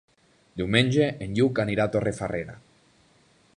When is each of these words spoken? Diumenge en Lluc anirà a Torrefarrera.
Diumenge 0.61 1.09
en 1.27 1.37
Lluc 1.41 1.61
anirà 1.65 1.87
a 1.89 1.93
Torrefarrera. 1.97 2.59